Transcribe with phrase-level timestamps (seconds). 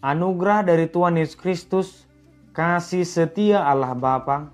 [0.00, 2.08] Anugerah dari Tuhan Yesus Kristus,
[2.56, 4.48] kasih setia Allah Bapa,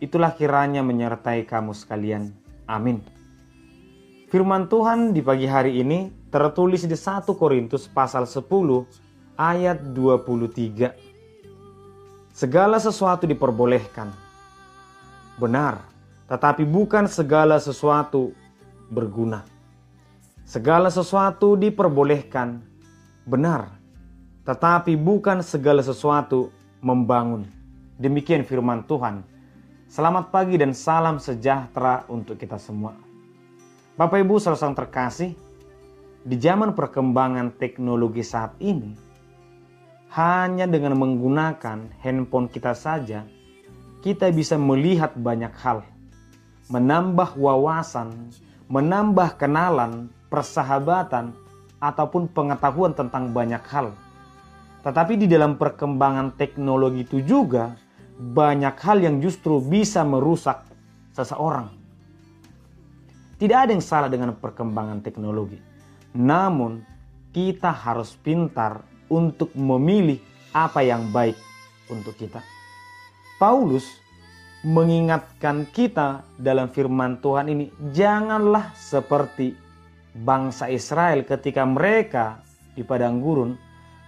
[0.00, 2.32] itulah kiranya menyertai kamu sekalian.
[2.64, 3.04] Amin.
[4.32, 8.48] Firman Tuhan di pagi hari ini tertulis di 1 Korintus pasal 10
[9.36, 10.96] ayat 23.
[12.32, 14.08] Segala sesuatu diperbolehkan.
[15.36, 15.84] Benar,
[16.32, 18.32] tetapi bukan segala sesuatu
[18.88, 19.44] berguna.
[20.48, 22.64] Segala sesuatu diperbolehkan.
[23.28, 23.77] Benar,
[24.48, 26.48] tetapi bukan segala sesuatu
[26.80, 27.44] membangun.
[28.00, 29.20] Demikian firman Tuhan.
[29.92, 32.96] Selamat pagi dan salam sejahtera untuk kita semua.
[34.00, 35.36] Bapak Ibu saudara terkasih,
[36.24, 38.96] di zaman perkembangan teknologi saat ini,
[40.16, 43.28] hanya dengan menggunakan handphone kita saja,
[44.00, 45.84] kita bisa melihat banyak hal,
[46.72, 48.32] menambah wawasan,
[48.72, 51.36] menambah kenalan, persahabatan,
[51.84, 53.92] ataupun pengetahuan tentang banyak hal.
[54.82, 57.74] Tetapi di dalam perkembangan teknologi itu juga
[58.18, 60.66] banyak hal yang justru bisa merusak
[61.14, 61.70] seseorang.
[63.38, 65.58] Tidak ada yang salah dengan perkembangan teknologi.
[66.18, 66.82] Namun,
[67.30, 70.18] kita harus pintar untuk memilih
[70.50, 71.38] apa yang baik
[71.86, 72.42] untuk kita.
[73.38, 73.86] Paulus
[74.66, 79.54] mengingatkan kita dalam firman Tuhan ini, janganlah seperti
[80.18, 82.42] bangsa Israel ketika mereka
[82.74, 83.54] di padang gurun,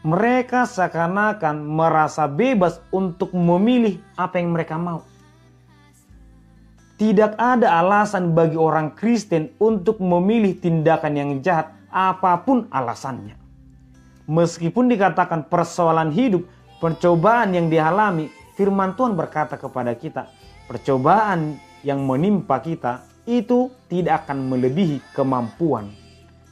[0.00, 5.04] mereka seakan-akan merasa bebas untuk memilih apa yang mereka mau.
[6.96, 13.36] Tidak ada alasan bagi orang Kristen untuk memilih tindakan yang jahat apa pun alasannya.
[14.28, 16.44] Meskipun dikatakan persoalan hidup,
[16.76, 20.28] percobaan yang dialami, firman Tuhan berkata kepada kita,
[20.68, 25.92] percobaan yang menimpa kita itu tidak akan melebihi kemampuan.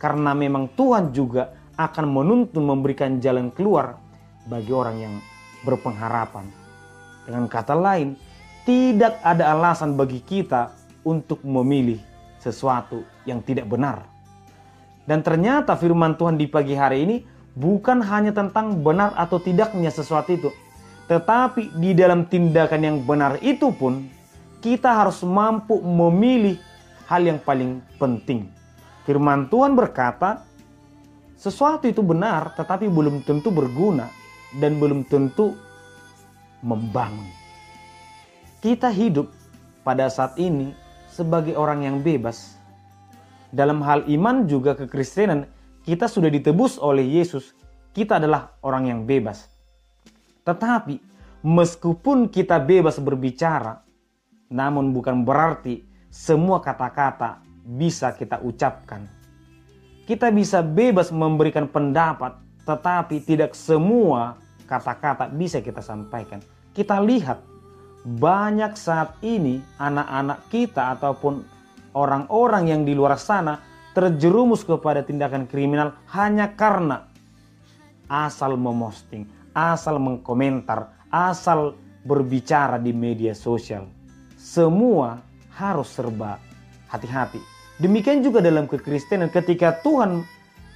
[0.00, 4.02] Karena memang Tuhan juga akan menuntun memberikan jalan keluar
[4.50, 5.14] bagi orang yang
[5.62, 6.50] berpengharapan.
[7.22, 8.18] Dengan kata lain,
[8.66, 10.74] tidak ada alasan bagi kita
[11.06, 12.02] untuk memilih
[12.42, 14.04] sesuatu yang tidak benar.
[15.06, 17.16] Dan ternyata firman Tuhan di pagi hari ini
[17.56, 20.50] bukan hanya tentang benar atau tidaknya sesuatu itu,
[21.08, 24.04] tetapi di dalam tindakan yang benar itu pun
[24.58, 26.58] kita harus mampu memilih
[27.06, 28.50] hal yang paling penting.
[29.08, 30.44] Firman Tuhan berkata,
[31.38, 34.10] sesuatu itu benar tetapi belum tentu berguna
[34.58, 35.54] dan belum tentu
[36.66, 37.30] membangun.
[38.58, 39.30] Kita hidup
[39.86, 40.74] pada saat ini
[41.06, 42.58] sebagai orang yang bebas.
[43.54, 45.46] Dalam hal iman juga kekristenan,
[45.86, 47.54] kita sudah ditebus oleh Yesus.
[47.94, 49.46] Kita adalah orang yang bebas.
[50.44, 51.00] Tetapi
[51.46, 53.80] meskipun kita bebas berbicara,
[54.50, 59.06] namun bukan berarti semua kata-kata bisa kita ucapkan.
[60.08, 66.40] Kita bisa bebas memberikan pendapat, tetapi tidak semua kata-kata bisa kita sampaikan.
[66.72, 67.44] Kita lihat
[68.08, 71.44] banyak saat ini anak-anak kita ataupun
[71.92, 73.60] orang-orang yang di luar sana
[73.92, 77.04] terjerumus kepada tindakan kriminal hanya karena
[78.08, 81.76] asal memosting, asal mengkomentar, asal
[82.08, 83.84] berbicara di media sosial.
[84.40, 85.20] Semua
[85.52, 86.40] harus serba
[86.88, 87.57] hati-hati.
[87.78, 90.26] Demikian juga dalam kekristenan ketika Tuhan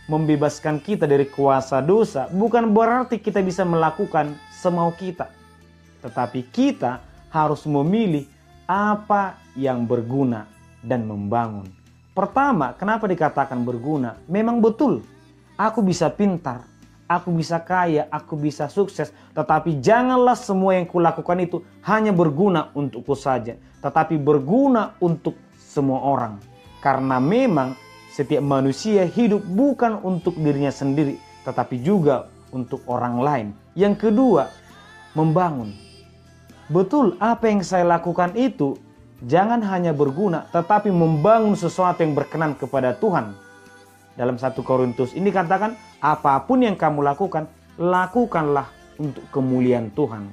[0.06, 5.26] membebaskan kita dari kuasa dosa, bukan berarti kita bisa melakukan semau kita.
[5.98, 8.22] Tetapi kita harus memilih
[8.70, 10.46] apa yang berguna
[10.78, 11.66] dan membangun.
[12.14, 14.22] Pertama, kenapa dikatakan berguna?
[14.30, 15.02] Memang betul,
[15.58, 16.62] aku bisa pintar,
[17.10, 23.18] aku bisa kaya, aku bisa sukses, tetapi janganlah semua yang kulakukan itu hanya berguna untukku
[23.18, 26.51] saja, tetapi berguna untuk semua orang.
[26.82, 27.78] Karena memang
[28.10, 31.16] setiap manusia hidup bukan untuk dirinya sendiri,
[31.46, 33.46] tetapi juga untuk orang lain.
[33.72, 34.52] Yang kedua,
[35.16, 35.72] membangun.
[36.68, 38.76] Betul, apa yang saya lakukan itu
[39.24, 43.32] jangan hanya berguna, tetapi membangun sesuatu yang berkenan kepada Tuhan.
[44.12, 47.48] Dalam satu Korintus ini katakan, apa pun yang kamu lakukan,
[47.80, 48.68] lakukanlah
[49.00, 50.28] untuk kemuliaan Tuhan.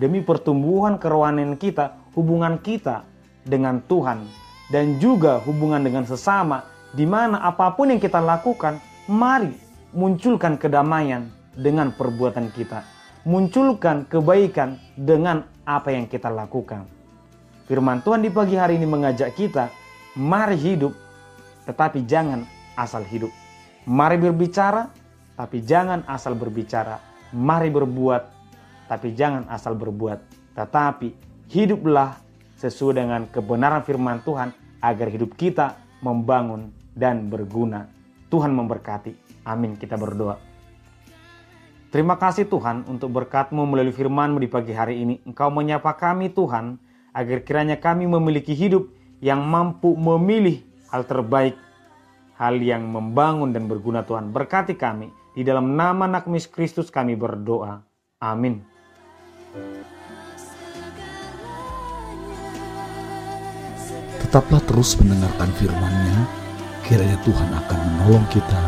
[0.00, 3.04] Demi pertumbuhan kerohanian kita, hubungan kita
[3.44, 4.24] dengan Tuhan,
[4.70, 6.64] dan juga hubungan dengan sesama,
[6.94, 8.78] di mana apa pun yang kita lakukan,
[9.10, 9.50] mari
[9.90, 11.26] munculkan kedamaian
[11.58, 12.86] dengan perbuatan kita.
[13.26, 16.88] Munculkan kebaikan dengan apa yang kita lakukan.
[17.68, 19.68] Firman Tuhan di pagi hari ini mengajak kita,
[20.16, 20.94] mari hidup,
[21.68, 22.46] tetapi jangan
[22.78, 23.30] asal hidup.
[23.84, 24.88] Mari berbicara,
[25.36, 26.98] tapi jangan asal berbicara.
[27.30, 28.22] Mari berbuat,
[28.90, 30.18] tapi jangan asal berbuat.
[30.56, 31.08] Tetapi
[31.52, 32.18] hiduplah
[32.58, 37.88] sesuai dengan kebenaran firman Tuhan agar hidup kita membangun dan berguna.
[38.32, 39.44] Tuhan memberkati.
[39.44, 39.76] Amin.
[39.76, 40.40] Kita berdoa.
[41.90, 45.18] Terima kasih Tuhan untuk berkat-Mu melalui firman-Mu di pagi hari ini.
[45.26, 46.78] Engkau menyapa kami Tuhan,
[47.10, 48.86] agar kiranya kami memiliki hidup
[49.18, 50.62] yang mampu memilih
[50.94, 51.58] hal terbaik,
[52.38, 54.30] hal yang membangun dan berguna Tuhan.
[54.30, 57.82] Berkati kami, di dalam nama anak Kristus kami berdoa.
[58.22, 58.62] Amin.
[64.30, 66.22] Tetaplah terus mendengarkan firman-Nya,
[66.86, 68.62] kiranya Tuhan akan menolong kita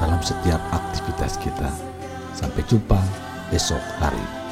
[0.00, 1.68] dalam setiap aktivitas kita.
[2.32, 2.96] Sampai jumpa
[3.52, 4.43] esok hari.